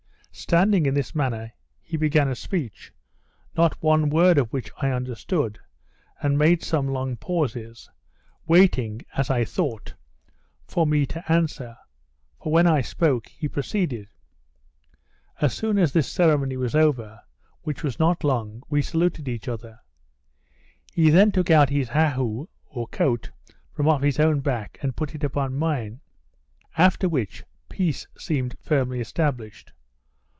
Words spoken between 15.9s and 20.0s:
this ceremony was over, which was not long, we saluted each other.